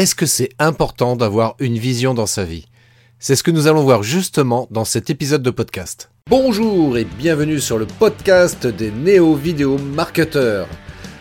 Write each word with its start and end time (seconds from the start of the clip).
Est-ce 0.00 0.14
que 0.14 0.24
c'est 0.24 0.48
important 0.58 1.14
d'avoir 1.14 1.56
une 1.58 1.76
vision 1.76 2.14
dans 2.14 2.24
sa 2.24 2.44
vie? 2.44 2.64
C'est 3.18 3.36
ce 3.36 3.42
que 3.42 3.50
nous 3.50 3.66
allons 3.66 3.82
voir 3.82 4.02
justement 4.02 4.66
dans 4.70 4.86
cet 4.86 5.10
épisode 5.10 5.42
de 5.42 5.50
podcast. 5.50 6.10
Bonjour 6.30 6.96
et 6.96 7.04
bienvenue 7.04 7.60
sur 7.60 7.76
le 7.76 7.84
podcast 7.84 8.66
des 8.66 8.90
néo-vidéo 8.90 9.76
marketeurs. 9.76 10.68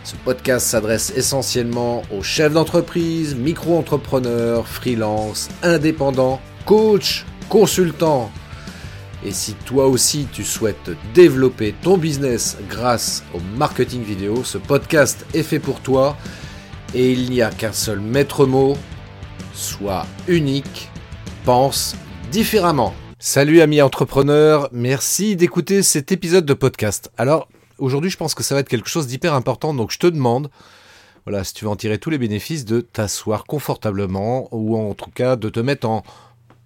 Ce 0.05 0.15
podcast 0.23 0.65
s'adresse 0.65 1.12
essentiellement 1.18 2.04
aux 2.18 2.23
chefs 2.23 2.54
d'entreprise, 2.54 3.36
micro-entrepreneurs, 3.36 4.65
freelance, 4.65 5.50
indépendants, 5.62 6.40
coachs, 6.66 7.26
consultants. 7.50 8.32
Et 9.26 9.34
si 9.34 9.56
toi 9.66 9.88
aussi 9.88 10.26
tu 10.32 10.46
souhaites 10.46 10.92
développer 11.14 11.76
ton 11.82 11.98
business 11.98 12.56
grâce 12.70 13.26
au 13.34 13.40
marketing 13.58 14.04
vidéo, 14.04 14.46
ce 14.46 14.58
podcast 14.58 15.26
est 15.34 15.44
fait 15.44 15.60
pour 15.60 15.82
toi 15.82 16.16
et 16.94 17.12
il 17.12 17.30
n'y 17.30 17.41
a 17.41 17.52
qu'un 17.52 17.71
seul 17.71 17.99
maître 17.99 18.45
mot, 18.45 18.76
sois 19.53 20.05
unique, 20.27 20.90
pense 21.45 21.95
différemment. 22.31 22.94
Salut 23.20 23.62
amis 23.62 23.81
entrepreneurs, 23.81 24.70
merci 24.72 25.36
d'écouter 25.36 25.84
cet 25.84 26.12
épisode 26.12 26.45
de 26.45 26.54
podcast. 26.54 27.12
Alors 27.17 27.48
aujourd'hui 27.78 28.09
je 28.09 28.17
pense 28.17 28.34
que 28.34 28.44
ça 28.44 28.55
va 28.55 28.62
être 28.62 28.70
quelque 28.70 28.90
chose 28.90 29.08
d'hyper 29.08 29.34
important, 29.34 29.73
donc 29.73 29.91
je 29.91 30.00
te 30.00 30.08
demande, 30.08 30.50
voilà, 31.26 31.44
si 31.44 31.54
tu 31.54 31.66
veux 31.66 31.72
en 31.72 31.76
tirer 31.76 32.00
tous 32.00 32.09
les 32.09 32.17
bénéfices, 32.17 32.66
de 32.66 32.81
t'asseoir 32.81 33.45
confortablement 33.45 34.48
ou 34.52 34.78
en 34.78 34.94
tout 34.94 35.12
cas 35.12 35.36
de 35.36 35.50
te 35.50 35.59
mettre 35.59 35.88
en 35.88 36.03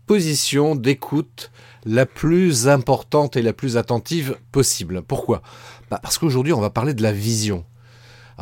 position 0.06 0.76
d'écoute 0.76 1.52
la 1.86 2.06
plus 2.06 2.68
importante 2.68 3.36
et 3.36 3.42
la 3.42 3.54
plus 3.54 3.78
attentive 3.78 4.38
possible. 4.52 5.02
Pourquoi? 5.02 5.42
Bah 5.90 6.00
Parce 6.02 6.18
qu'aujourd'hui 6.18 6.54
on 6.54 6.62
va 6.62 6.70
parler 6.70 6.94
de 6.94 7.02
la 7.02 7.12
vision. 7.12 7.66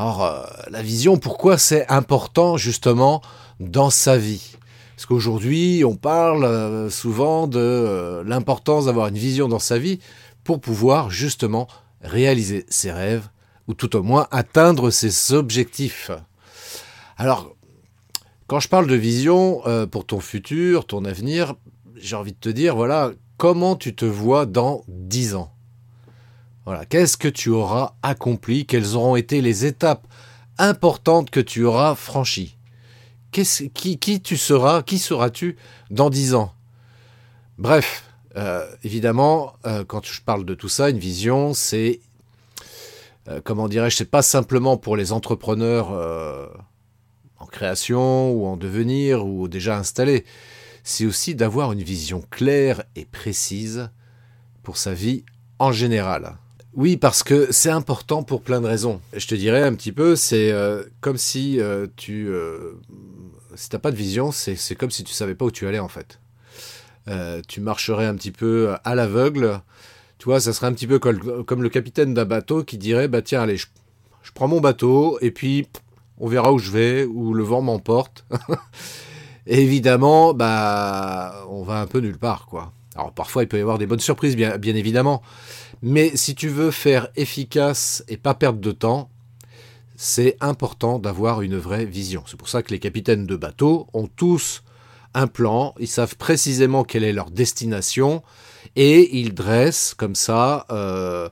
Alors, 0.01 0.23
euh, 0.23 0.41
la 0.71 0.81
vision, 0.81 1.17
pourquoi 1.17 1.59
c'est 1.59 1.87
important 1.87 2.57
justement 2.57 3.21
dans 3.59 3.91
sa 3.91 4.17
vie? 4.17 4.57
Parce 4.95 5.05
qu'aujourd'hui, 5.05 5.83
on 5.85 5.95
parle 5.95 6.43
euh, 6.43 6.89
souvent 6.89 7.45
de 7.45 7.59
euh, 7.59 8.23
l'importance 8.25 8.85
d'avoir 8.85 9.09
une 9.09 9.19
vision 9.19 9.47
dans 9.47 9.59
sa 9.59 9.77
vie 9.77 9.99
pour 10.43 10.59
pouvoir 10.59 11.11
justement 11.11 11.67
réaliser 12.01 12.65
ses 12.67 12.91
rêves 12.91 13.29
ou 13.67 13.75
tout 13.75 13.95
au 13.95 14.01
moins 14.01 14.27
atteindre 14.31 14.89
ses 14.89 15.33
objectifs. 15.33 16.09
Alors, 17.15 17.55
quand 18.47 18.59
je 18.59 18.69
parle 18.69 18.87
de 18.87 18.95
vision 18.95 19.61
pour 19.91 20.07
ton 20.07 20.19
futur, 20.19 20.87
ton 20.87 21.05
avenir, 21.05 21.53
j'ai 21.95 22.15
envie 22.15 22.33
de 22.33 22.39
te 22.39 22.49
dire, 22.49 22.75
voilà, 22.75 23.11
comment 23.37 23.75
tu 23.75 23.93
te 23.93 24.05
vois 24.05 24.47
dans 24.47 24.83
10 24.87 25.35
ans? 25.35 25.53
Voilà, 26.65 26.85
qu'est-ce 26.85 27.17
que 27.17 27.27
tu 27.27 27.49
auras 27.49 27.93
accompli? 28.03 28.65
Quelles 28.65 28.95
auront 28.95 29.15
été 29.15 29.41
les 29.41 29.65
étapes 29.65 30.07
importantes 30.57 31.31
que 31.31 31.39
tu 31.39 31.63
auras 31.65 31.95
franchies? 31.95 32.57
Qui, 33.31 34.21
tu 34.21 34.37
seras 34.37 34.83
Qui 34.83 34.99
seras-tu 34.99 35.57
dans 35.89 36.09
dix 36.09 36.35
ans? 36.35 36.53
Bref, 37.57 38.03
euh, 38.35 38.65
évidemment, 38.83 39.53
euh, 39.65 39.83
quand 39.85 40.05
je 40.05 40.21
parle 40.21 40.45
de 40.45 40.53
tout 40.53 40.69
ça, 40.69 40.89
une 40.89 40.99
vision, 40.99 41.53
c'est 41.53 41.99
euh, 43.27 43.41
comment 43.43 43.67
dirais-je, 43.67 43.95
c'est 43.97 44.05
pas 44.05 44.21
simplement 44.21 44.77
pour 44.77 44.97
les 44.97 45.11
entrepreneurs 45.11 45.91
en 47.39 47.45
création 47.45 48.31
ou 48.31 48.45
en 48.45 48.57
devenir 48.57 49.25
ou 49.25 49.47
déjà 49.47 49.77
installés. 49.77 50.25
C'est 50.83 51.05
aussi 51.05 51.35
d'avoir 51.35 51.71
une 51.71 51.83
vision 51.83 52.23
claire 52.29 52.83
et 52.95 53.05
précise 53.05 53.89
pour 54.63 54.77
sa 54.77 54.93
vie 54.93 55.23
en 55.59 55.71
général. 55.71 56.37
Oui, 56.73 56.95
parce 56.95 57.21
que 57.21 57.51
c'est 57.51 57.69
important 57.69 58.23
pour 58.23 58.41
plein 58.41 58.61
de 58.61 58.67
raisons. 58.67 59.01
Je 59.13 59.27
te 59.27 59.35
dirais 59.35 59.61
un 59.61 59.73
petit 59.73 59.91
peu, 59.91 60.15
c'est 60.15 60.51
euh, 60.51 60.83
comme 61.01 61.17
si 61.17 61.59
euh, 61.59 61.87
tu... 61.97 62.29
Euh, 62.29 62.73
si 63.55 63.67
t'as 63.69 63.79
pas 63.79 63.91
de 63.91 63.97
vision, 63.97 64.31
c'est 64.31 64.75
comme 64.75 64.91
si 64.91 65.03
tu 65.03 65.13
savais 65.13 65.35
pas 65.35 65.43
où 65.43 65.51
tu 65.51 65.67
allais 65.67 65.79
en 65.79 65.89
fait. 65.89 66.19
tu 67.49 67.59
marcherais 67.59 68.05
un 68.05 68.15
petit 68.15 68.31
peu 68.31 68.73
à 68.85 68.95
l'aveugle. 68.95 69.59
Tu 70.19 70.25
vois, 70.25 70.39
ça 70.39 70.53
serait 70.53 70.67
un 70.67 70.73
petit 70.73 70.87
peu 70.87 70.99
comme, 70.99 71.61
le 71.61 71.69
capitaine 71.69 72.13
d'un 72.13 72.23
bateau 72.23 72.63
qui 72.63 72.77
dirait, 72.77 73.09
bah 73.09 73.21
tiens, 73.21 73.41
allez, 73.41 73.57
je, 73.57 73.67
je, 74.23 74.31
prends 74.31 74.47
mon 74.47 74.61
bateau 74.61 75.17
et 75.19 75.31
puis 75.31 75.67
on 76.17 76.29
verra 76.29 76.53
où 76.53 76.59
je 76.59 76.71
vais, 76.71 77.03
où 77.03 77.33
le 77.33 77.43
vent 77.43 77.61
m'emporte. 77.61 78.25
évidemment, 79.45 80.33
bah, 80.33 81.45
on 81.49 81.63
va 81.63 81.81
un 81.81 81.87
peu 81.87 81.99
nulle 81.99 82.17
part, 82.17 82.45
quoi. 82.45 82.71
Alors 82.95 83.11
parfois, 83.11 83.43
il 83.43 83.47
peut 83.47 83.57
y 83.57 83.61
avoir 83.61 83.77
des 83.79 83.85
bonnes 83.85 83.99
surprises, 83.99 84.37
bien, 84.37 84.57
bien 84.57 84.75
évidemment. 84.75 85.21
Mais 85.81 86.15
si 86.15 86.35
tu 86.35 86.47
veux 86.47 86.71
faire 86.71 87.09
efficace 87.15 88.03
et 88.07 88.17
pas 88.17 88.33
perdre 88.33 88.59
de 88.59 88.71
temps, 88.71 89.09
c'est 89.95 90.37
important 90.41 90.99
d'avoir 90.99 91.41
une 91.41 91.57
vraie 91.57 91.85
vision. 91.85 92.23
C'est 92.27 92.37
pour 92.37 92.49
ça 92.49 92.63
que 92.63 92.71
les 92.71 92.79
capitaines 92.79 93.25
de 93.25 93.35
bateaux 93.35 93.87
ont 93.93 94.07
tous 94.07 94.63
un 95.13 95.27
plan, 95.27 95.75
ils 95.79 95.87
savent 95.87 96.15
précisément 96.15 96.83
quelle 96.83 97.03
est 97.03 97.13
leur 97.13 97.31
destination 97.31 98.23
et 98.75 99.19
ils 99.19 99.33
dressent 99.33 99.93
comme 99.93 100.15
ça 100.15 100.65
euh, 100.71 101.29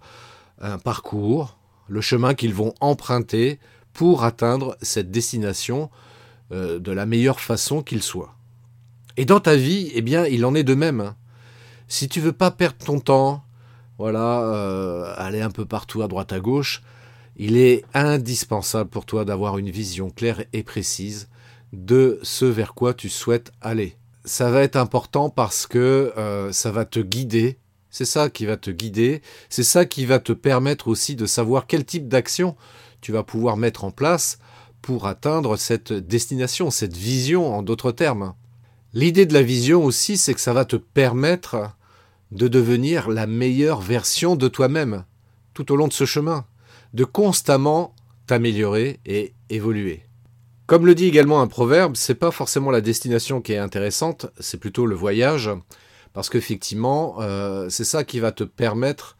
un 0.59 0.77
parcours, 0.77 1.57
le 1.87 2.01
chemin 2.01 2.33
qu'ils 2.33 2.53
vont 2.53 2.73
emprunter 2.81 3.59
pour 3.93 4.23
atteindre 4.23 4.77
cette 4.81 5.11
destination 5.11 5.89
euh, 6.51 6.79
de 6.79 6.91
la 6.91 7.05
meilleure 7.05 7.39
façon 7.39 7.81
qu'il 7.81 8.03
soit. 8.03 8.35
Et 9.17 9.25
dans 9.25 9.39
ta 9.39 9.55
vie, 9.55 9.91
eh 9.93 10.01
bien, 10.01 10.25
il 10.25 10.45
en 10.45 10.55
est 10.55 10.63
de 10.63 10.75
même. 10.75 11.01
Hein. 11.01 11.15
Si 11.87 12.07
tu 12.07 12.19
veux 12.19 12.33
pas 12.33 12.51
perdre 12.51 12.85
ton 12.85 12.99
temps, 12.99 13.43
voilà, 13.99 14.43
euh, 14.43 15.13
aller 15.17 15.41
un 15.41 15.51
peu 15.51 15.65
partout 15.65 16.01
à 16.01 16.07
droite 16.07 16.31
à 16.31 16.39
gauche, 16.39 16.81
il 17.35 17.57
est 17.57 17.83
indispensable 17.93 18.89
pour 18.89 19.05
toi 19.05 19.25
d'avoir 19.25 19.57
une 19.57 19.69
vision 19.69 20.09
claire 20.09 20.45
et 20.53 20.63
précise 20.63 21.27
de 21.73 22.17
ce 22.23 22.45
vers 22.45 22.73
quoi 22.73 22.93
tu 22.93 23.09
souhaites 23.09 23.51
aller. 23.59 23.97
Ça 24.23 24.49
va 24.51 24.61
être 24.61 24.77
important 24.77 25.29
parce 25.29 25.67
que 25.67 26.13
euh, 26.17 26.53
ça 26.53 26.71
va 26.71 26.85
te 26.85 27.01
guider, 27.01 27.59
c'est 27.89 28.05
ça 28.05 28.29
qui 28.29 28.45
va 28.45 28.55
te 28.55 28.71
guider, 28.71 29.21
c'est 29.49 29.63
ça 29.63 29.85
qui 29.85 30.05
va 30.05 30.19
te 30.19 30.31
permettre 30.31 30.87
aussi 30.87 31.17
de 31.17 31.25
savoir 31.25 31.67
quel 31.67 31.83
type 31.83 32.07
d'action 32.07 32.55
tu 33.01 33.11
vas 33.11 33.23
pouvoir 33.23 33.57
mettre 33.57 33.83
en 33.83 33.91
place 33.91 34.39
pour 34.81 35.07
atteindre 35.07 35.57
cette 35.57 35.91
destination, 35.91 36.71
cette 36.71 36.95
vision 36.95 37.53
en 37.53 37.63
d'autres 37.63 37.91
termes. 37.91 38.33
L'idée 38.93 39.25
de 39.25 39.33
la 39.33 39.43
vision 39.43 39.83
aussi, 39.83 40.15
c'est 40.15 40.33
que 40.33 40.41
ça 40.41 40.53
va 40.53 40.63
te 40.63 40.77
permettre 40.77 41.75
de 42.31 42.47
devenir 42.47 43.09
la 43.09 43.27
meilleure 43.27 43.81
version 43.81 44.35
de 44.35 44.47
toi-même 44.47 45.05
tout 45.53 45.71
au 45.71 45.75
long 45.75 45.87
de 45.87 45.93
ce 45.93 46.05
chemin, 46.05 46.45
de 46.93 47.03
constamment 47.03 47.93
t'améliorer 48.27 48.99
et 49.05 49.33
évoluer. 49.49 50.03
Comme 50.67 50.85
le 50.85 50.95
dit 50.95 51.05
également 51.05 51.41
un 51.41 51.47
proverbe, 51.47 51.95
c'est 51.95 52.15
pas 52.15 52.31
forcément 52.31 52.71
la 52.71 52.81
destination 52.81 53.41
qui 53.41 53.53
est 53.53 53.57
intéressante, 53.57 54.27
c'est 54.39 54.59
plutôt 54.59 54.85
le 54.85 54.95
voyage, 54.95 55.49
parce 56.13 56.29
qu'effectivement, 56.29 57.17
euh, 57.19 57.69
c'est 57.69 57.83
ça 57.83 58.03
qui 58.03 58.19
va 58.19 58.31
te 58.31 58.43
permettre 58.43 59.17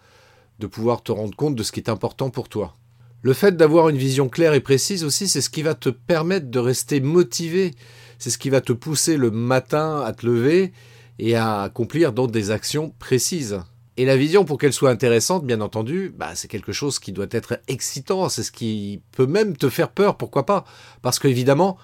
de 0.59 0.68
pouvoir 0.68 1.02
te 1.02 1.12
rendre 1.12 1.36
compte 1.36 1.56
de 1.56 1.64
ce 1.64 1.72
qui 1.72 1.80
est 1.80 1.90
important 1.90 2.30
pour 2.30 2.50
toi. 2.50 2.76
Le 3.22 3.34
fait 3.34 3.58
d'avoir 3.58 3.90
une 3.90 3.97
vision 3.97 4.30
claire 4.30 4.53
et 4.53 4.62
précise 4.62 5.03
aussi, 5.03 5.28
c'est 5.28 5.41
ce 5.41 5.50
qui 5.50 5.62
va 5.62 5.74
te 5.74 5.90
permettre 5.90 6.50
de 6.50 6.59
rester 6.59 7.02
motivé, 7.02 7.74
c'est 8.18 8.30
ce 8.30 8.38
qui 8.38 8.50
va 8.50 8.62
te 8.62 8.72
pousser 8.72 9.18
le 9.18 9.31
matin 9.31 10.02
à 10.06 10.14
te 10.14 10.26
lever 10.26 10.72
et 11.19 11.35
à 11.35 11.63
accomplir 11.63 12.13
donc 12.13 12.31
des 12.31 12.50
actions 12.50 12.94
précises. 12.97 13.59
Et 13.97 14.06
la 14.06 14.16
vision, 14.16 14.46
pour 14.46 14.57
qu'elle 14.57 14.72
soit 14.72 14.91
intéressante, 14.91 15.46
bien 15.46 15.59
entendu, 15.59 16.13
bah, 16.18 16.31
c'est 16.34 16.47
quelque 16.47 16.72
chose 16.72 17.00
qui 17.00 17.12
doit 17.12 17.28
être 17.31 17.59
excitant, 17.68 18.30
c'est 18.30 18.44
ce 18.44 18.52
qui 18.52 19.02
peut 19.12 19.28
même 19.28 19.58
te 19.58 19.69
faire 19.69 19.90
peur, 19.90 20.16
pourquoi 20.16 20.46
pas? 20.46 20.63
Parce 21.02 21.19
qu'évidemment, 21.19 21.78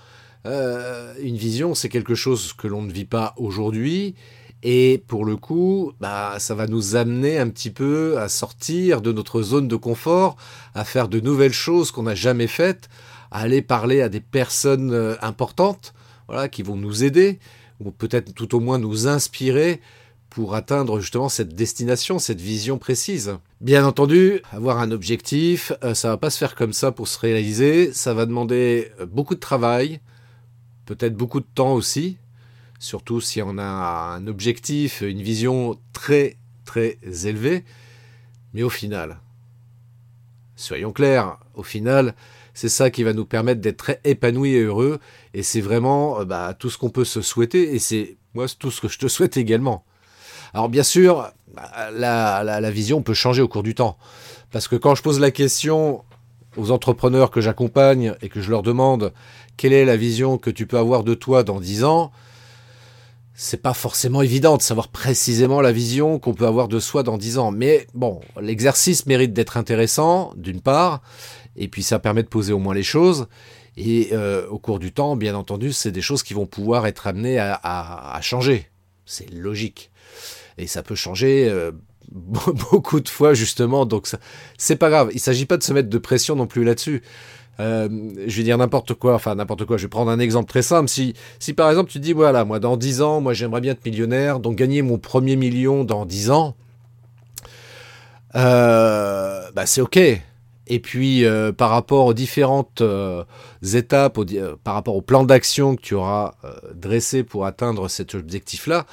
euh, 0.45 1.13
une 1.21 1.35
vision, 1.35 1.75
c'est 1.75 1.89
quelque 1.89 2.15
chose 2.15 2.53
que 2.53 2.67
l'on 2.67 2.83
ne 2.83 2.91
vit 2.91 3.03
pas 3.03 3.33
aujourd'hui, 3.35 4.15
et 4.63 5.03
pour 5.07 5.25
le 5.25 5.35
coup, 5.35 5.91
bah, 5.99 6.37
ça 6.39 6.55
va 6.55 6.67
nous 6.67 6.95
amener 6.95 7.37
un 7.37 7.49
petit 7.49 7.69
peu 7.69 8.17
à 8.17 8.29
sortir 8.29 9.01
de 9.01 9.11
notre 9.11 9.41
zone 9.41 9.67
de 9.67 9.75
confort, 9.75 10.37
à 10.73 10.85
faire 10.85 11.09
de 11.09 11.19
nouvelles 11.19 11.51
choses 11.53 11.91
qu'on 11.91 12.03
n'a 12.03 12.15
jamais 12.15 12.47
faites, 12.47 12.87
à 13.29 13.41
aller 13.41 13.61
parler 13.61 14.01
à 14.01 14.07
des 14.07 14.21
personnes 14.21 14.93
euh, 14.93 15.15
importantes, 15.21 15.93
voilà, 16.27 16.47
qui 16.47 16.63
vont 16.63 16.77
nous 16.77 17.03
aider 17.03 17.39
ou 17.79 17.91
peut-être 17.91 18.33
tout 18.33 18.55
au 18.55 18.59
moins 18.59 18.79
nous 18.79 19.07
inspirer 19.07 19.81
pour 20.29 20.55
atteindre 20.55 20.99
justement 20.99 21.29
cette 21.29 21.55
destination, 21.55 22.19
cette 22.19 22.41
vision 22.41 22.77
précise. 22.77 23.37
Bien 23.61 23.85
entendu, 23.85 24.41
avoir 24.51 24.79
un 24.79 24.91
objectif, 24.91 25.71
euh, 25.83 25.93
ça 25.93 26.09
va 26.09 26.17
pas 26.17 26.29
se 26.29 26.37
faire 26.37 26.55
comme 26.55 26.73
ça 26.73 26.91
pour 26.91 27.07
se 27.07 27.17
réaliser, 27.19 27.93
ça 27.93 28.13
va 28.13 28.25
demander 28.25 28.91
euh, 28.99 29.05
beaucoup 29.05 29.35
de 29.35 29.39
travail, 29.39 30.01
peut-être 30.85 31.15
beaucoup 31.15 31.39
de 31.39 31.47
temps 31.55 31.73
aussi, 31.73 32.17
surtout 32.79 33.21
si 33.21 33.41
on 33.41 33.57
a 33.57 33.63
un 33.63 34.27
objectif, 34.27 35.01
une 35.01 35.21
vision 35.21 35.79
très 35.93 36.37
très 36.65 36.97
élevée, 37.23 37.63
mais 38.53 38.63
au 38.63 38.69
final, 38.69 39.19
soyons 40.55 40.91
clairs, 40.91 41.37
au 41.53 41.63
final, 41.63 42.15
c'est 42.55 42.69
ça 42.69 42.89
qui 42.89 43.03
va 43.03 43.13
nous 43.13 43.25
permettre 43.25 43.59
d'être 43.59 43.77
très 43.77 43.99
épanouis 44.05 44.55
et 44.55 44.61
heureux. 44.61 44.99
Et 45.33 45.43
c'est 45.43 45.61
vraiment 45.61 46.21
euh, 46.21 46.25
bah, 46.25 46.55
tout 46.57 46.69
ce 46.69 46.77
qu'on 46.77 46.89
peut 46.89 47.05
se 47.05 47.21
souhaiter. 47.21 47.75
Et 47.75 47.79
c'est 47.79 48.17
moi 48.33 48.45
tout 48.57 48.71
ce 48.71 48.81
que 48.81 48.87
je 48.87 48.97
te 48.97 49.07
souhaite 49.07 49.37
également. 49.37 49.83
Alors 50.53 50.69
bien 50.69 50.83
sûr, 50.83 51.29
bah, 51.53 51.91
la, 51.91 52.71
vision 52.71 53.01
peut 53.01 53.13
changer 53.13 53.41
au 53.41 53.49
cours 53.49 53.61
du 53.61 53.75
temps. 53.75 53.97
Parce 54.51 54.69
que 54.69 54.77
quand 54.77 54.95
je 54.95 55.03
pose 55.03 55.19
la 55.19 55.31
question 55.31 56.03
aux 56.55 56.71
entrepreneurs 56.71 57.29
que 57.29 57.41
j'accompagne 57.41 58.15
et 58.21 58.29
que 58.29 58.39
je 58.39 58.49
leur 58.49 58.63
demande 58.63 59.11
quelle 59.57 59.73
est 59.73 59.83
la 59.83 59.97
vision 59.97 60.37
que 60.37 60.49
tu 60.49 60.65
peux 60.65 60.77
avoir 60.77 61.03
de 61.03 61.13
toi 61.13 61.43
dans 61.43 61.59
10 61.59 61.83
ans, 61.83 62.11
c'est 63.33 63.61
pas 63.61 63.73
forcément 63.73 64.21
évident 64.21 64.55
de 64.55 64.61
savoir 64.61 64.87
précisément 64.87 65.59
la 65.59 65.73
vision 65.73 66.19
qu'on 66.19 66.33
peut 66.33 66.47
avoir 66.47 66.69
de 66.69 66.79
soi 66.79 67.03
dans 67.03 67.17
10 67.17 67.37
ans. 67.37 67.51
Mais 67.51 67.85
bon, 67.93 68.21
l'exercice 68.39 69.05
mérite 69.07 69.33
d'être 69.33 69.57
intéressant, 69.57 70.31
d'une 70.37 70.61
part, 70.61 71.01
et 71.55 71.67
puis 71.67 71.83
ça 71.83 71.99
permet 71.99 72.23
de 72.23 72.27
poser 72.27 72.53
au 72.53 72.59
moins 72.59 72.73
les 72.73 72.83
choses. 72.83 73.27
Et 73.77 74.09
euh, 74.13 74.47
au 74.47 74.57
cours 74.57 74.79
du 74.79 74.91
temps, 74.91 75.15
bien 75.15 75.35
entendu, 75.35 75.73
c'est 75.73 75.91
des 75.91 76.01
choses 76.01 76.23
qui 76.23 76.33
vont 76.33 76.45
pouvoir 76.45 76.87
être 76.87 77.07
amenées 77.07 77.39
à, 77.39 78.19
changer. 78.21 78.67
C'est 79.05 79.31
logique. 79.33 79.91
Et 80.57 80.67
ça 80.67 80.81
peut 80.81 80.95
changer 80.95 81.47
euh, 81.49 81.71
beaucoup 82.11 83.01
de 83.01 83.09
fois, 83.09 83.33
justement. 83.33 83.85
Donc, 83.85 84.07
c'est 84.57 84.77
pas 84.77 84.89
grave. 84.89 85.09
Il 85.13 85.19
s'agit 85.19 85.45
pas 85.45 85.57
de 85.57 85.63
se 85.63 85.73
mettre 85.73 85.89
de 85.89 85.97
pression 85.97 86.35
non 86.35 86.47
plus 86.47 86.63
là-dessus. 86.63 87.01
Euh, 87.61 87.87
je 88.27 88.37
vais 88.37 88.43
dire 88.43 88.57
n'importe 88.57 88.95
quoi, 88.95 89.15
enfin 89.15 89.33
n'importe 89.35 89.63
quoi, 89.63 89.77
je 89.77 89.83
vais 89.83 89.89
prendre 89.89 90.11
un 90.11 90.19
exemple 90.19 90.49
très 90.49 90.61
simple. 90.61 90.89
Si, 90.89 91.13
si 91.39 91.53
par 91.53 91.69
exemple 91.69 91.89
tu 91.89 91.99
dis, 91.99 92.11
voilà, 92.11 92.43
moi 92.43 92.59
dans 92.59 92.75
10 92.75 93.01
ans, 93.01 93.21
moi 93.21 93.33
j'aimerais 93.33 93.61
bien 93.61 93.71
être 93.71 93.85
millionnaire, 93.85 94.41
donc 94.41 94.57
gagner 94.57 94.81
mon 94.81 94.97
premier 94.97 95.37
million 95.37 95.85
dans 95.85 96.05
10 96.05 96.31
ans, 96.31 96.57
bah 98.33 99.65
c'est 99.65 99.79
ok. 99.79 99.97
Et 100.67 100.79
puis 100.79 101.25
euh, 101.25 101.51
par 101.51 101.69
rapport 101.69 102.05
aux 102.07 102.13
différentes 102.13 102.81
euh, 102.81 103.23
étapes, 103.73 104.17
euh, 104.17 104.55
par 104.63 104.73
rapport 104.73 104.95
au 104.95 105.01
plan 105.01 105.23
d'action 105.23 105.75
que 105.75 105.81
tu 105.81 105.93
auras 105.93 106.33
dressé 106.73 107.23
pour 107.23 107.45
atteindre 107.45 107.87
cet 107.87 108.15
objectif-là, 108.15 108.85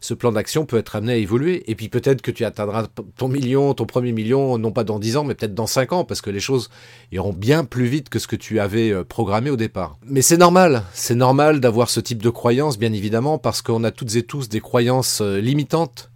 ce 0.00 0.14
plan 0.14 0.32
d'action 0.32 0.66
peut 0.66 0.78
être 0.78 0.96
amené 0.96 1.12
à 1.12 1.16
évoluer. 1.16 1.70
Et 1.70 1.74
puis 1.74 1.88
peut-être 1.88 2.22
que 2.22 2.30
tu 2.30 2.44
atteindras 2.44 2.86
ton 3.16 3.28
million, 3.28 3.74
ton 3.74 3.86
premier 3.86 4.12
million, 4.12 4.58
non 4.58 4.72
pas 4.72 4.84
dans 4.84 4.98
10 4.98 5.18
ans, 5.18 5.24
mais 5.24 5.34
peut-être 5.34 5.54
dans 5.54 5.66
5 5.66 5.92
ans, 5.92 6.04
parce 6.04 6.20
que 6.20 6.30
les 6.30 6.40
choses 6.40 6.68
iront 7.12 7.32
bien 7.32 7.64
plus 7.64 7.86
vite 7.86 8.08
que 8.08 8.18
ce 8.18 8.26
que 8.26 8.36
tu 8.36 8.58
avais 8.60 9.04
programmé 9.04 9.50
au 9.50 9.56
départ. 9.56 9.98
Mais 10.04 10.22
c'est 10.22 10.36
normal, 10.36 10.82
c'est 10.92 11.14
normal 11.14 11.60
d'avoir 11.60 11.90
ce 11.90 12.00
type 12.00 12.22
de 12.22 12.30
croyances, 12.30 12.78
bien 12.78 12.92
évidemment, 12.92 13.38
parce 13.38 13.62
qu'on 13.62 13.84
a 13.84 13.90
toutes 13.90 14.16
et 14.16 14.22
tous 14.22 14.48
des 14.48 14.60
croyances 14.60 15.20
limitantes 15.20 16.10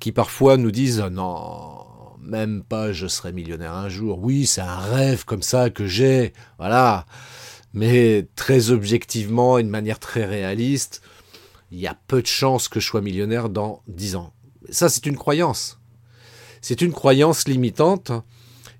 qui 0.00 0.12
parfois 0.12 0.56
nous 0.56 0.72
disent 0.72 1.00
non 1.10 1.87
même 2.28 2.62
pas 2.62 2.92
je 2.92 3.06
serai 3.06 3.32
millionnaire 3.32 3.74
un 3.74 3.88
jour. 3.88 4.20
Oui, 4.22 4.46
c'est 4.46 4.60
un 4.60 4.76
rêve 4.76 5.24
comme 5.24 5.42
ça 5.42 5.70
que 5.70 5.86
j'ai, 5.86 6.32
voilà. 6.58 7.06
Mais 7.72 8.26
très 8.36 8.70
objectivement, 8.70 9.58
une 9.58 9.68
manière 9.68 9.98
très 9.98 10.24
réaliste, 10.24 11.02
il 11.70 11.78
y 11.80 11.86
a 11.86 11.98
peu 12.06 12.22
de 12.22 12.26
chances 12.26 12.68
que 12.68 12.80
je 12.80 12.86
sois 12.86 13.00
millionnaire 13.00 13.48
dans 13.48 13.82
dix 13.88 14.16
ans. 14.16 14.32
Ça, 14.70 14.88
c'est 14.88 15.06
une 15.06 15.16
croyance. 15.16 15.78
C'est 16.60 16.82
une 16.82 16.92
croyance 16.92 17.46
limitante. 17.46 18.12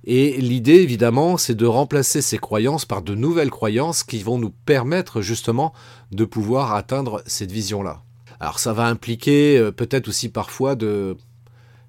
Et 0.04 0.40
l'idée, 0.40 0.76
évidemment, 0.76 1.36
c'est 1.36 1.54
de 1.54 1.66
remplacer 1.66 2.22
ces 2.22 2.38
croyances 2.38 2.84
par 2.84 3.02
de 3.02 3.14
nouvelles 3.14 3.50
croyances 3.50 4.04
qui 4.04 4.22
vont 4.22 4.38
nous 4.38 4.50
permettre 4.50 5.20
justement 5.20 5.72
de 6.12 6.24
pouvoir 6.24 6.74
atteindre 6.74 7.22
cette 7.26 7.52
vision-là. 7.52 8.02
Alors 8.40 8.58
ça 8.58 8.72
va 8.72 8.86
impliquer 8.86 9.58
euh, 9.58 9.72
peut-être 9.72 10.08
aussi 10.08 10.28
parfois 10.28 10.76
de 10.76 11.16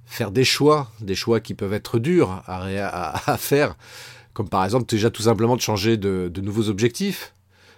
faire 0.09 0.31
des 0.31 0.43
choix, 0.43 0.91
des 1.01 1.13
choix 1.13 1.39
qui 1.39 1.53
peuvent 1.53 1.71
être 1.71 1.99
durs 1.99 2.41
à, 2.47 3.37
faire, 3.37 3.77
comme 4.33 4.49
par 4.49 4.65
exemple 4.65 4.89
déjà 4.89 5.11
tout 5.11 5.21
simplement 5.21 5.55
de 5.55 5.61
changer 5.61 5.97
de, 5.97 6.41
nouveaux 6.41 6.67
objectifs, 6.67 7.35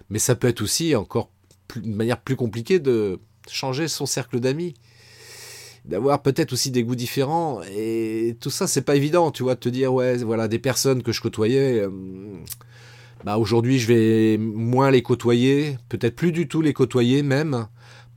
mais 0.08 0.18
ça 0.18 0.34
peut 0.34 0.48
être 0.48 0.62
aussi 0.62 0.96
encore 0.96 1.30
une 1.76 1.94
manière 1.94 2.18
plus 2.18 2.34
compliquée 2.34 2.80
de 2.80 3.20
changer 3.50 3.86
son 3.86 4.06
cercle 4.06 4.40
d'amis, 4.40 4.72
d'avoir 5.84 6.22
peut-être 6.22 6.54
aussi 6.54 6.70
des 6.70 6.82
goûts 6.82 6.94
différents, 6.94 7.60
et 7.76 8.34
tout 8.40 8.50
ça 8.50 8.66
c'est 8.66 8.82
pas 8.82 8.96
évident, 8.96 9.30
tu 9.30 9.42
vois, 9.42 9.54
de 9.54 9.60
te 9.60 9.68
dire 9.68 9.92
ouais 9.92 10.16
voilà 10.16 10.48
des 10.48 10.58
personnes 10.58 11.02
que 11.02 11.12
je 11.12 11.20
côtoyais. 11.20 11.80
Euh, 11.80 11.90
bah 13.24 13.36
aujourd'hui 13.36 13.78
je 13.78 13.86
vais 13.86 14.38
moins 14.38 14.90
les 14.90 15.02
côtoyer, 15.02 15.76
peut-être 15.90 16.16
plus 16.16 16.32
du 16.32 16.48
tout 16.48 16.62
les 16.62 16.72
côtoyer 16.72 17.22
même, 17.22 17.66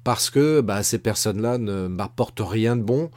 parce 0.06 0.30
que 0.30 0.62
bah, 0.62 0.84
ces 0.84 1.00
personnes-là 1.00 1.58
ne 1.58 1.88
m'apportent 1.88 2.42
rien 2.42 2.78
de 2.78 2.82
bon, 2.82 3.12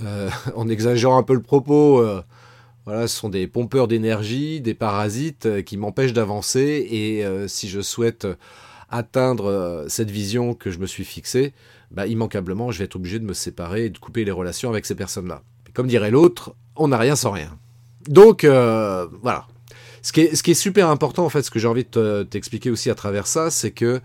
euh, 0.00 0.30
en 0.54 0.68
exagérant 0.68 1.18
un 1.18 1.22
peu 1.22 1.34
le 1.34 1.42
propos, 1.42 2.00
euh, 2.00 2.22
voilà, 2.84 3.06
ce 3.08 3.16
sont 3.16 3.28
des 3.28 3.46
pompeurs 3.46 3.88
d'énergie, 3.88 4.60
des 4.60 4.74
parasites 4.74 5.46
euh, 5.46 5.62
qui 5.62 5.76
m'empêchent 5.76 6.12
d'avancer. 6.12 6.86
Et 6.90 7.24
si 7.48 7.68
je 7.68 7.80
souhaite 7.80 8.26
atteindre 8.90 9.86
cette 9.88 10.10
vision 10.10 10.54
que 10.54 10.70
je 10.70 10.78
me 10.78 10.86
suis 10.86 11.04
fixée, 11.04 11.54
bah, 11.90 12.06
immanquablement, 12.06 12.70
je 12.70 12.78
vais 12.78 12.84
être 12.84 12.96
obligé 12.96 13.18
de 13.18 13.24
me 13.24 13.34
séparer 13.34 13.86
et 13.86 13.90
de 13.90 13.98
couper 13.98 14.24
les 14.24 14.30
relations 14.30 14.70
avec 14.70 14.86
ces 14.86 14.94
personnes-là. 14.94 15.42
Comme 15.74 15.86
dirait 15.86 16.10
l'autre, 16.10 16.54
on 16.76 16.88
n'a 16.88 16.98
rien 16.98 17.16
sans 17.16 17.30
rien. 17.30 17.56
Donc, 18.08 18.44
voilà. 18.44 19.46
Ce 20.02 20.12
qui, 20.12 20.20
est, 20.20 20.54
super 20.54 20.88
important, 20.88 21.24
en 21.24 21.28
fait, 21.28 21.42
ce 21.42 21.50
que 21.50 21.60
j'ai 21.60 21.68
envie 21.68 21.86
de 21.90 22.26
t'expliquer 22.28 22.70
aussi 22.70 22.90
à 22.90 22.94
travers 22.94 23.26
ça, 23.26 23.50
c'est 23.50 23.70
que 23.70 24.00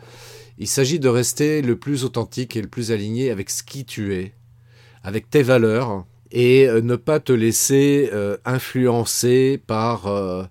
il 0.60 0.68
s'agit 0.68 1.00
de 1.00 1.10
rester 1.10 1.62
le 1.62 1.76
plus 1.76 2.04
authentique 2.04 2.56
et 2.56 2.62
le 2.62 2.68
plus 2.68 2.92
aligné 2.92 3.30
avec 3.30 3.50
ce 3.50 3.64
qui 3.64 3.84
tu 3.86 4.16
es, 4.16 4.34
avec 5.08 5.30
tes 5.30 5.42
valeurs 5.42 6.04
et 6.32 6.68
euh, 6.68 6.82
ne 6.82 6.98
pas 6.98 7.22
te 7.22 7.32
laisser 7.32 8.10
euh, 8.12 8.36
influencer 8.44 9.58
par, 9.66 10.08
euh, 10.08 10.44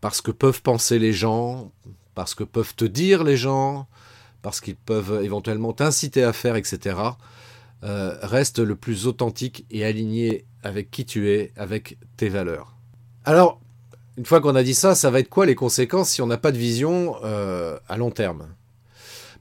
par 0.00 0.16
ce 0.16 0.22
que 0.22 0.32
peuvent 0.32 0.60
penser 0.60 0.98
les 0.98 1.12
gens, 1.12 1.70
par 2.16 2.26
ce 2.26 2.34
que 2.34 2.42
peuvent 2.42 2.74
te 2.74 2.84
dire 2.84 3.22
les 3.22 3.36
gens, 3.36 3.86
parce 4.42 4.60
qu'ils 4.60 4.74
peuvent 4.74 5.20
éventuellement 5.22 5.72
t'inciter 5.72 6.24
à 6.24 6.32
faire, 6.32 6.56
etc. 6.56 6.96
reste 7.82 8.58
le 8.58 8.74
plus 8.74 9.06
authentique 9.06 9.66
et 9.70 9.84
aligné 9.84 10.46
avec 10.64 10.90
qui 10.90 11.04
tu 11.04 11.30
es, 11.30 11.52
avec 11.56 11.96
tes 12.16 12.28
valeurs. 12.28 12.74
Alors, 13.24 13.60
une 14.16 14.26
fois 14.26 14.40
qu'on 14.40 14.56
a 14.56 14.64
dit 14.64 14.74
ça, 14.74 14.96
ça 14.96 15.12
va 15.12 15.20
être 15.20 15.28
quoi 15.28 15.46
les 15.46 15.54
conséquences 15.54 16.10
si 16.10 16.22
on 16.22 16.26
n'a 16.26 16.38
pas 16.38 16.50
de 16.50 16.58
vision 16.58 17.14
à 17.22 17.96
long 17.96 18.10
terme? 18.10 18.48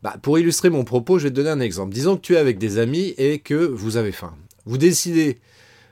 Bah, 0.03 0.17
Pour 0.21 0.37
illustrer 0.37 0.69
mon 0.69 0.83
propos, 0.83 1.17
je 1.17 1.23
vais 1.23 1.29
te 1.31 1.35
donner 1.35 1.49
un 1.49 1.59
exemple. 1.59 1.93
Disons 1.95 2.15
que 2.15 2.21
tu 2.21 2.35
es 2.35 2.37
avec 2.37 2.59
des 2.59 2.77
amis 2.77 3.15
et 3.17 3.39
que 3.39 3.55
vous 3.55 3.97
avez 3.97 4.11
faim. 4.11 4.35
Vous 4.65 4.77
décidez 4.77 5.39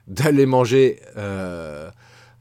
d'aller 0.09 0.45
manger 0.45 0.99
euh, 1.17 1.89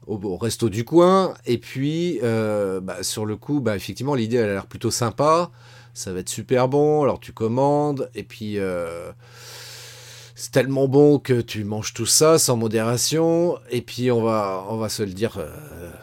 au, 0.07 0.37
resto 0.37 0.69
du 0.69 0.83
coin, 0.83 1.35
et 1.45 1.59
puis 1.59 2.19
euh, 2.23 2.81
bah, 2.81 3.03
sur 3.03 3.25
le 3.25 3.35
coup, 3.35 3.61
bah, 3.61 3.75
effectivement, 3.75 4.15
l'idée 4.15 4.37
elle 4.37 4.49
a 4.49 4.53
l'air 4.53 4.67
plutôt 4.67 4.91
sympa, 4.91 5.51
ça 5.93 6.11
va 6.11 6.19
être 6.19 6.29
super 6.29 6.67
bon, 6.67 7.03
alors 7.03 7.19
tu 7.19 7.31
commandes, 7.31 8.09
et 8.15 8.23
puis 8.23 8.57
euh, 8.57 9.11
c'est 10.33 10.51
tellement 10.51 10.87
bon 10.87 11.19
que 11.19 11.41
tu 11.41 11.63
manges 11.63 11.93
tout 11.93 12.07
ça 12.07 12.39
sans 12.39 12.57
modération, 12.57 13.59
et 13.69 13.81
puis 13.81 14.09
on 14.11 14.23
va, 14.23 14.65
on 14.69 14.77
va 14.77 14.89
se 14.89 15.03
le 15.03 15.11
dire 15.11 15.39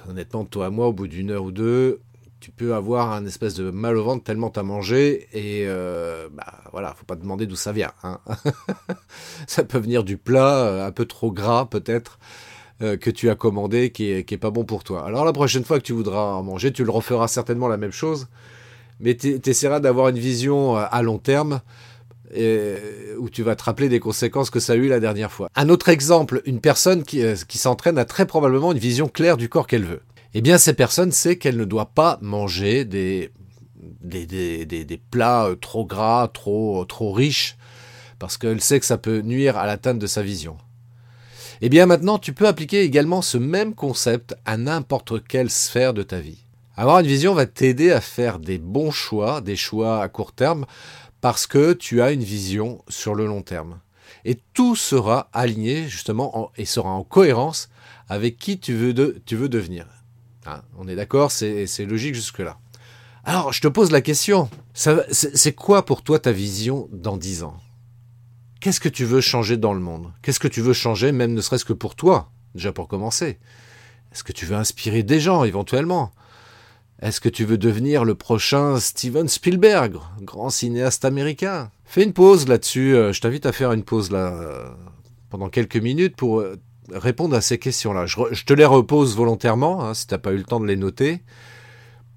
honnêtement, 0.09 0.45
toi 0.45 0.67
à 0.67 0.71
moi, 0.71 0.87
au 0.87 0.93
bout 0.93 1.09
d'une 1.09 1.33
heure 1.33 1.43
ou 1.43 1.53
deux, 1.53 2.01
tu 2.47 2.53
peux 2.53 2.77
avoir 2.77 3.11
un 3.11 3.27
espèce 3.27 3.55
de 3.55 3.73
mal 3.73 3.97
au 3.97 4.05
ventre 4.05 4.23
tellement 4.23 4.51
t'as 4.51 4.63
mangé 4.63 5.27
et 5.33 5.65
euh, 5.67 6.29
bah 6.33 6.47
voilà, 6.71 6.95
faut 6.97 7.05
pas 7.05 7.17
demander 7.17 7.45
d'où 7.45 7.57
ça 7.57 7.73
vient. 7.73 7.91
Hein. 8.05 8.21
ça 9.49 9.65
peut 9.65 9.79
venir 9.79 10.05
du 10.05 10.17
plat 10.17 10.59
euh, 10.59 10.87
un 10.87 10.93
peu 10.93 11.07
trop 11.07 11.33
gras 11.33 11.67
peut-être 11.69 12.21
euh, 12.83 12.97
que 12.97 13.11
tu 13.11 13.31
as 13.31 13.35
commandé 13.35 13.91
qui 13.91 14.13
est, 14.13 14.37
pas 14.37 14.53
bon 14.53 14.65
pour 14.65 14.85
toi. 14.85 15.05
Alors 15.05 15.25
la 15.25 15.33
prochaine 15.33 15.65
fois 15.65 15.81
que 15.81 15.85
tu 15.85 15.93
voudras 15.93 16.35
en 16.35 16.45
manger, 16.45 16.73
tu 16.73 16.85
le 16.85 16.91
referas 16.93 17.27
certainement 17.27 17.67
la 17.67 17.79
même 17.79 17.91
chose, 17.91 18.29
mais 19.01 19.17
tu 19.17 19.41
essaieras 19.45 19.81
d'avoir 19.81 20.11
une 20.11 20.19
vision 20.21 20.77
à 20.77 21.03
long 21.03 21.19
terme. 21.19 21.63
où 22.33 23.29
tu 23.29 23.43
vas 23.43 23.57
te 23.57 23.65
rappeler 23.65 23.89
des 23.89 23.99
conséquences 23.99 24.51
que 24.51 24.61
ça 24.61 24.75
a 24.75 24.77
eu 24.77 24.87
la 24.87 25.01
dernière 25.01 25.33
fois. 25.33 25.49
Un 25.57 25.69
autre 25.69 25.89
exemple, 25.89 26.43
une 26.47 26.61
personne 26.61 27.03
qui 27.03 27.59
s'entraîne 27.59 27.99
a 27.99 28.05
très 28.05 28.25
probablement 28.25 28.71
une 28.71 28.79
vision 28.79 29.09
claire 29.09 29.37
du 29.37 29.49
corps 29.49 29.67
qu'elle 29.67 29.85
veut 29.85 30.03
eh 30.39 30.43
bien 30.43 30.59
ces 30.59 30.75
personnes 30.75 31.13
savent 31.13 31.37
qu'elles 31.37 31.57
ne 31.57 31.65
doivent 31.65 31.95
pas 31.95 32.19
manger 32.21 32.85
des, 32.85 33.33
plats 35.11 35.47
euh, 35.47 35.57
trop 35.57 35.87
gras, 35.87 36.29
trop, 36.29 36.85
riches, 37.11 37.57
parce 38.19 38.37
qu'elle 38.37 38.61
sait 38.61 38.79
que 38.79 38.85
ça 38.85 38.99
peut 38.99 39.21
nuire 39.21 39.57
à 39.57 39.65
l'atteinte 39.65 39.99
de 39.99 40.07
sa 40.07 40.21
vision. 40.21 40.59
Eh 41.63 41.71
bien 41.71 41.87
maintenant, 41.87 42.19
tu 42.19 42.35
peux 42.35 42.47
appliquer 42.47 42.83
également 42.83 43.23
ce 43.23 43.39
même 43.39 43.75
concept 43.75 44.35
à 44.45 44.59
n'importe 44.59 45.27
quelle 45.27 45.49
sphère 45.49 45.95
de 45.95 46.03
ta 46.03 46.21
vie. 46.21 46.45
Avoir 46.77 46.99
une 46.99 47.07
vision 47.07 47.33
va 47.33 47.47
t'aider 47.47 47.91
à 47.91 48.03
faire 48.03 48.39
des 48.39 48.59
bons 48.59 48.91
choix, 48.91 49.41
des 49.41 49.57
choix 49.57 50.03
à 50.03 50.09
court 50.11 50.33
terme, 50.33 50.67
parce 51.23 51.47
que 51.47 51.73
tu 51.73 52.03
as 52.03 52.13
une 52.13 52.23
vision 52.23 52.83
sur 52.91 53.15
le 53.15 53.25
long 53.25 53.41
terme. 53.41 53.81
Et 54.27 54.39
tout 54.53 54.77
sera 54.77 55.31
aligné 55.33 55.89
justement 55.89 56.53
et 56.59 56.67
sera 56.67 56.91
en 56.91 57.05
cohérence 57.05 57.71
avec 58.11 58.37
qui 58.37 58.59
tu 58.59 58.75
veux 58.75 58.93
devenir. 58.93 59.87
Ah, 60.47 60.63
on 60.79 60.87
est 60.87 60.95
d'accord, 60.95 61.33
c'est 61.33 61.67
logique 61.87 62.15
jusque-là. 62.15 62.59
Alors, 63.25 63.53
je 63.53 63.61
te 63.61 63.67
pose 63.67 63.91
la 63.91 64.01
question. 64.01 64.49
C'est 64.75 65.53
quoi 65.53 65.85
pour 65.85 66.03
toi 66.03 66.21
ta 66.21 66.31
vision 66.31 66.89
dans 66.93 67.17
10 67.17 67.43
ans? 67.43 67.57
Qu'est-ce 68.61 68.81
que 68.81 68.89
tu 68.89 69.05
veux 69.05 69.21
changer 69.21 69.57
dans 69.57 69.75
le 69.75 69.81
monde? 69.81 70.13
Qu'est-ce 70.23 70.39
que 70.39 70.49
tu 70.49 70.61
veux 70.61 70.73
changer, 70.73 71.11
même 71.11 71.35
ne 71.35 71.41
serait-ce 71.41 71.65
que 71.65 71.73
pour 71.73 71.97
toi, 71.97 72.31
déjà 72.55 72.73
pour 72.73 72.87
commencer 72.87 73.39
Est-ce 74.13 74.23
que 74.23 74.33
tu 74.33 74.47
veux 74.47 74.57
inspirer 74.57 75.03
des 75.03 75.19
gens 75.19 75.43
éventuellement? 75.45 76.13
Est-ce 77.03 77.21
que 77.21 77.29
tu 77.29 77.45
veux 77.45 77.59
devenir 77.59 78.05
le 78.05 78.15
prochain 78.15 78.81
Steven 78.81 79.29
Spielberg, 79.29 79.97
grand 80.23 80.49
cinéaste 80.49 81.05
américain? 81.05 81.71
Fais 81.85 82.03
une 82.03 82.15
pause 82.15 82.49
là-dessus. 82.49 82.95
Euh, 82.95 83.13
je 83.13 83.21
t'invite 83.21 83.45
à 83.45 83.53
faire 83.53 83.73
une 83.73 83.85
pause 83.85 84.11
là 84.11 84.33
euh, 84.33 84.71
pendant 85.29 85.51
quelques 85.51 85.77
minutes 85.77 86.17
pour 86.17 86.41
euh, 86.41 86.57
répondre 86.93 87.35
à 87.37 87.41
ces 87.41 87.59
questions-là. 87.59 88.07
Je, 88.07 88.45
te 88.45 88.53
les 88.53 88.65
repose 88.65 89.17
volontairement, 89.17 89.85
hein, 89.85 89.95
si 89.95 90.07
tu 90.07 90.15
n'as 90.15 90.19
pas 90.19 90.33
eu 90.33 90.37
le 90.37 90.45
temps 90.45 90.61
de 90.61 90.67
les 90.67 90.77
noter. 90.77 91.23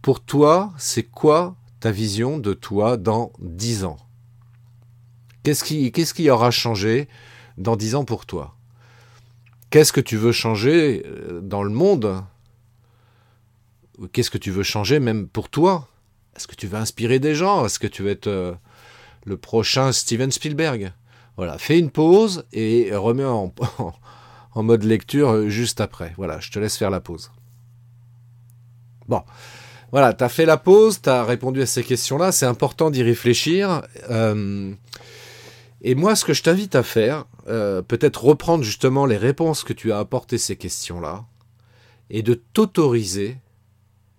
Pour 0.01 0.21
toi, 0.21 0.71
c'est 0.77 1.03
quoi 1.03 1.55
ta 1.79 1.91
vision 1.91 2.37
de 2.37 2.53
toi 2.53 2.97
dans 2.97 3.31
10 3.39 3.85
ans? 3.85 3.97
Qu'est-ce 5.43 5.63
qui, 6.13 6.29
aura 6.29 6.51
changé 6.51 7.07
dans 7.57 7.75
10 7.75 7.95
ans 7.95 8.05
pour 8.05 8.25
toi? 8.25 8.55
Qu'est-ce 9.69 9.93
que 9.93 10.01
tu 10.01 10.17
veux 10.17 10.31
changer 10.31 11.03
euh, 11.05 11.41
dans 11.41 11.63
le 11.63 11.69
monde? 11.69 12.23
Qu'est-ce 14.11 14.31
que 14.31 14.37
tu 14.37 14.51
veux 14.51 14.63
changer 14.63 14.99
même 14.99 15.27
pour 15.27 15.49
toi? 15.49 15.87
Est-ce 16.35 16.47
que 16.47 16.55
tu 16.55 16.67
veux 16.67 16.77
inspirer 16.77 17.19
des 17.19 17.35
gens? 17.35 17.65
Est-ce 17.65 17.79
que 17.79 17.87
tu 17.87 18.03
veux 18.03 18.11
être 18.11 18.27
euh, 18.27 18.53
le 19.25 19.37
prochain 19.37 19.91
Steven 19.91 20.31
Spielberg? 20.31 20.93
Voilà, 21.37 21.57
fais 21.57 21.79
une 21.79 21.89
pause 21.89 22.45
et 22.51 22.93
remets 22.93 23.23
en, 23.23 23.53
en 24.59 24.63
mode 24.63 24.83
lecture 24.83 25.29
euh, 25.29 25.49
juste 25.49 25.81
après. 25.81 26.13
Voilà, 26.17 26.39
je 26.39 26.51
te 26.51 26.59
laisse 26.59 26.77
faire 26.77 26.89
la 26.89 26.99
pause. 26.99 27.31
Bon, 29.07 29.23
voilà, 29.91 30.13
tu 30.13 30.23
as 30.23 30.29
fait 30.29 30.45
la 30.45 30.57
pause, 30.57 31.01
tu 31.01 31.09
as 31.09 31.23
répondu 31.23 31.61
à 31.61 31.65
ces 31.65 31.83
questions-là, 31.83 32.31
c'est 32.31 32.45
important 32.45 32.91
d'y 32.91 33.01
réfléchir. 33.01 33.81
et 35.81 35.95
moi, 35.95 36.15
ce 36.15 36.25
que 36.25 36.33
je 36.33 36.43
t'invite 36.43 36.75
à 36.75 36.83
faire, 36.83 37.25
euh, 37.47 37.81
peut-être 37.81 38.25
reprendre 38.25 38.63
justement 38.63 39.07
les 39.07 39.17
réponses 39.17 39.63
que 39.63 39.73
tu 39.73 39.91
as 39.91 39.97
apportées 39.97 40.37
ces 40.37 40.55
questions-là, 40.55 41.25
et 42.11 42.21
de 42.21 42.35
t'autoriser, 42.35 43.37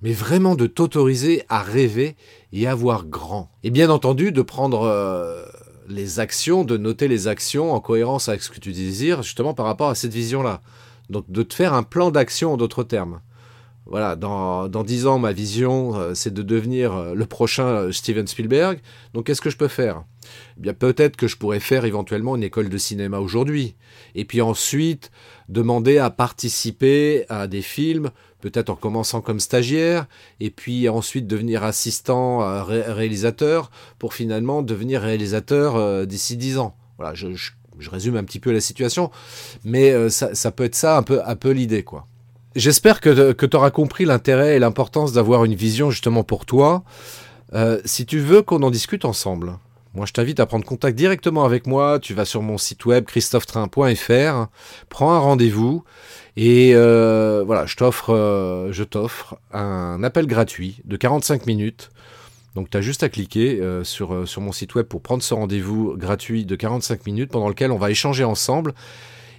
mais 0.02 0.12
vraiment 0.12 0.56
de 0.56 0.66
t'autoriser 0.66 1.44
à 1.48 1.62
rêver 1.62 2.16
et 2.52 2.66
à 2.66 2.74
voir 2.74 3.04
grand. 3.04 3.50
Et 3.62 3.70
bien 3.70 3.90
entendu, 3.90 4.32
de 4.32 4.42
prendre 4.42 4.82
euh, 4.82 5.44
les 5.90 6.20
actions, 6.20 6.64
de 6.64 6.76
noter 6.76 7.08
les 7.08 7.28
actions 7.28 7.72
en 7.72 7.80
cohérence 7.80 8.28
avec 8.28 8.42
ce 8.42 8.50
que 8.50 8.60
tu 8.60 8.72
désires, 8.72 9.22
justement 9.22 9.54
par 9.54 9.66
rapport 9.66 9.90
à 9.90 9.94
cette 9.94 10.14
vision-là. 10.14 10.62
Donc 11.10 11.30
de 11.30 11.42
te 11.42 11.54
faire 11.54 11.74
un 11.74 11.82
plan 11.82 12.10
d'action 12.10 12.54
en 12.54 12.56
d'autres 12.56 12.84
termes 12.84 13.20
voilà, 13.90 14.14
dans, 14.14 14.68
dans 14.68 14.84
10 14.84 15.06
ans, 15.06 15.18
ma 15.18 15.32
vision, 15.32 15.96
euh, 15.96 16.14
c'est 16.14 16.32
de 16.32 16.42
devenir 16.42 16.94
euh, 16.94 17.14
le 17.14 17.26
prochain 17.26 17.66
euh, 17.66 17.92
Steven 17.92 18.26
Spielberg. 18.26 18.78
Donc, 19.14 19.26
qu'est-ce 19.26 19.40
que 19.40 19.50
je 19.50 19.56
peux 19.56 19.68
faire? 19.68 20.04
Eh 20.56 20.60
bien, 20.60 20.74
peut-être 20.74 21.16
que 21.16 21.26
je 21.26 21.36
pourrais 21.36 21.58
faire 21.58 21.84
éventuellement 21.84 22.36
une 22.36 22.44
école 22.44 22.68
de 22.68 22.78
cinéma 22.78 23.18
aujourd'hui. 23.18 23.74
Et 24.14 24.24
puis 24.24 24.42
ensuite, 24.42 25.10
demander 25.48 25.98
à 25.98 26.08
participer 26.10 27.24
à 27.28 27.48
des 27.48 27.62
films, 27.62 28.10
peut-être 28.40 28.70
en 28.70 28.76
commençant 28.76 29.20
comme 29.20 29.40
stagiaire, 29.40 30.06
et 30.40 30.50
puis 30.50 30.88
ensuite 30.88 31.26
devenir 31.26 31.64
assistant 31.64 32.64
réalisateur, 32.64 33.70
pour 33.98 34.14
finalement 34.14 34.62
devenir 34.62 35.02
réalisateur 35.02 36.06
d'ici 36.06 36.36
10 36.36 36.58
ans. 36.58 36.74
Voilà, 36.98 37.14
je, 37.14 37.28
résume 37.90 38.16
un 38.16 38.24
petit 38.24 38.40
peu 38.40 38.52
la 38.52 38.60
situation, 38.60 39.10
mais 39.64 40.10
ça, 40.10 40.34
ça, 40.34 40.50
peut 40.50 40.64
être 40.64 40.74
ça 40.74 40.96
un 40.96 41.02
peu, 41.02 41.50
l'idée, 41.50 41.82
quoi. 41.82 42.06
J'espère 42.56 43.00
que, 43.00 43.32
que 43.32 43.46
tu 43.46 43.56
auras 43.56 43.70
compris 43.70 44.04
l'intérêt 44.04 44.56
et 44.56 44.58
l'importance 44.58 45.12
d'avoir 45.12 45.44
une 45.44 45.54
vision 45.54 45.90
justement 45.90 46.24
pour 46.24 46.46
toi. 46.46 46.82
Euh, 47.54 47.80
si 47.84 48.06
tu 48.06 48.18
veux 48.20 48.42
qu'on 48.42 48.62
en 48.62 48.70
discute 48.70 49.04
ensemble, 49.04 49.58
moi 49.94 50.06
je 50.06 50.12
t'invite 50.12 50.40
à 50.40 50.46
prendre 50.46 50.64
contact 50.64 50.96
directement 50.96 51.44
avec 51.44 51.66
moi. 51.66 51.98
Tu 52.00 52.14
vas 52.14 52.24
sur 52.24 52.42
mon 52.42 52.58
site 52.58 52.84
web 52.86 53.04
christophetrain.fr, 53.04 54.46
prends 54.88 55.12
un 55.12 55.18
rendez-vous 55.18 55.84
et 56.36 56.72
euh, 56.74 57.42
voilà, 57.44 57.66
je 57.66 57.76
t'offre, 57.76 58.14
euh, 58.14 58.72
je 58.72 58.84
t'offre 58.84 59.38
un 59.52 60.02
appel 60.02 60.26
gratuit 60.26 60.80
de 60.84 60.96
45 60.96 61.46
minutes. 61.46 61.90
Donc 62.54 62.68
tu 62.70 62.76
as 62.76 62.80
juste 62.80 63.02
à 63.02 63.08
cliquer 63.08 63.60
sur, 63.84 64.26
sur 64.28 64.40
mon 64.40 64.50
site 64.50 64.74
web 64.74 64.86
pour 64.86 65.02
prendre 65.02 65.22
ce 65.22 65.34
rendez-vous 65.34 65.96
gratuit 65.96 66.44
de 66.44 66.56
45 66.56 67.06
minutes 67.06 67.30
pendant 67.30 67.48
lequel 67.48 67.70
on 67.70 67.78
va 67.78 67.90
échanger 67.90 68.24
ensemble 68.24 68.74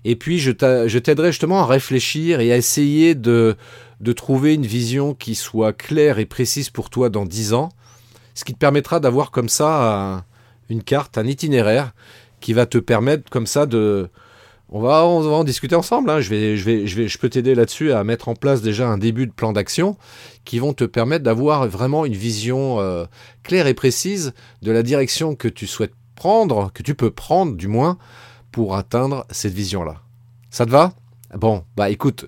et 0.03 0.15
puis, 0.15 0.39
je 0.39 0.51
t'aiderai 0.51 1.31
justement 1.31 1.61
à 1.61 1.65
réfléchir 1.65 2.39
et 2.39 2.51
à 2.51 2.57
essayer 2.57 3.13
de, 3.13 3.55
de 3.99 4.13
trouver 4.13 4.55
une 4.55 4.65
vision 4.65 5.13
qui 5.13 5.35
soit 5.35 5.73
claire 5.73 6.17
et 6.19 6.25
précise 6.25 6.69
pour 6.69 6.89
toi 6.89 7.09
dans 7.09 7.25
10 7.25 7.53
ans, 7.53 7.69
ce 8.33 8.43
qui 8.43 8.53
te 8.53 8.57
permettra 8.57 8.99
d'avoir 8.99 9.31
comme 9.31 9.49
ça 9.49 10.25
une 10.71 10.83
carte, 10.83 11.17
un 11.17 11.25
itinéraire 11.25 11.93
qui 12.39 12.53
va 12.53 12.65
te 12.65 12.77
permettre 12.77 13.29
comme 13.29 13.47
ça 13.47 13.65
de... 13.65 14.09
On 14.73 14.79
va, 14.79 15.03
en 15.03 15.43
discuter 15.43 15.75
ensemble. 15.75 16.09
Hein. 16.09 16.21
Je, 16.21 16.29
vais, 16.29 16.55
je, 16.55 16.63
vais, 16.63 16.87
je, 16.87 16.95
vais, 16.95 17.07
je 17.09 17.17
peux 17.17 17.27
t'aider 17.27 17.55
là-dessus 17.55 17.91
à 17.91 18.05
mettre 18.05 18.29
en 18.29 18.35
place 18.35 18.61
déjà 18.61 18.87
un 18.87 18.97
début 18.97 19.27
de 19.27 19.33
plan 19.33 19.51
d'action 19.51 19.97
qui 20.45 20.59
vont 20.59 20.71
te 20.71 20.85
permettre 20.85 21.25
d'avoir 21.25 21.67
vraiment 21.67 22.05
une 22.05 22.15
vision 22.15 22.79
euh, 22.79 23.03
claire 23.43 23.67
et 23.67 23.73
précise 23.73 24.33
de 24.61 24.71
la 24.71 24.81
direction 24.81 25.35
que 25.35 25.49
tu 25.49 25.67
souhaites 25.67 25.91
prendre, 26.15 26.71
que 26.73 26.83
tu 26.83 26.95
peux 26.95 27.11
prendre 27.11 27.57
du 27.57 27.67
moins, 27.67 27.97
pour 28.53 28.75
atteindre 28.75 29.25
cette 29.29 29.53
vision-là. 29.53 29.95
Ça 30.51 30.65
te 30.65 30.71
va? 30.71 30.93
Bon, 31.35 31.63
bah 31.75 31.89
écoute, 31.89 32.25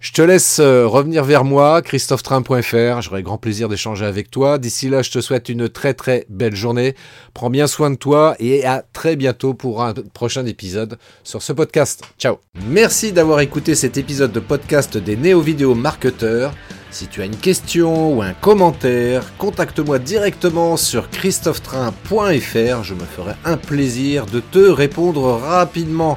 je 0.00 0.12
te 0.12 0.22
laisse 0.22 0.58
euh, 0.58 0.86
revenir 0.86 1.24
vers 1.24 1.44
moi, 1.44 1.82
christophetrain.fr. 1.82 3.00
J'aurai 3.00 3.22
grand 3.22 3.38
plaisir 3.38 3.68
d'échanger 3.68 4.04
avec 4.04 4.30
toi. 4.30 4.58
D'ici 4.58 4.88
là, 4.88 5.02
je 5.02 5.10
te 5.10 5.20
souhaite 5.20 5.48
une 5.48 5.68
très 5.68 5.94
très 5.94 6.26
belle 6.28 6.54
journée. 6.54 6.94
Prends 7.34 7.50
bien 7.50 7.66
soin 7.66 7.90
de 7.90 7.96
toi 7.96 8.36
et 8.38 8.64
à 8.64 8.84
très 8.92 9.16
bientôt 9.16 9.54
pour 9.54 9.82
un 9.82 9.94
prochain 10.12 10.44
épisode 10.46 10.98
sur 11.24 11.42
ce 11.42 11.52
podcast. 11.52 12.02
Ciao. 12.18 12.38
Merci 12.68 13.12
d'avoir 13.12 13.40
écouté 13.40 13.74
cet 13.74 13.96
épisode 13.96 14.32
de 14.32 14.40
podcast 14.40 14.96
des 14.96 15.16
néo-vidéo 15.16 15.74
marketeurs. 15.74 16.52
Si 16.90 17.08
tu 17.08 17.20
as 17.20 17.24
une 17.24 17.36
question 17.36 18.16
ou 18.16 18.22
un 18.22 18.32
commentaire, 18.32 19.36
contacte-moi 19.38 19.98
directement 19.98 20.76
sur 20.76 21.10
christophetrain.fr. 21.10 22.82
Je 22.82 22.94
me 22.94 23.04
ferai 23.04 23.32
un 23.44 23.56
plaisir 23.56 24.26
de 24.26 24.40
te 24.40 24.58
répondre 24.58 25.40
rapidement. 25.42 26.16